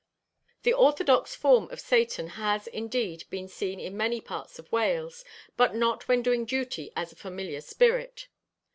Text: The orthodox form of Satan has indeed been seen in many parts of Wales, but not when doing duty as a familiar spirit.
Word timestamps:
The 0.63 0.73
orthodox 0.73 1.35
form 1.35 1.69
of 1.69 1.79
Satan 1.79 2.29
has 2.29 2.65
indeed 2.65 3.25
been 3.29 3.47
seen 3.47 3.79
in 3.79 3.95
many 3.95 4.19
parts 4.19 4.57
of 4.57 4.71
Wales, 4.71 5.23
but 5.57 5.75
not 5.75 6.07
when 6.07 6.23
doing 6.23 6.43
duty 6.43 6.91
as 6.95 7.11
a 7.11 7.15
familiar 7.15 7.61
spirit. 7.61 8.27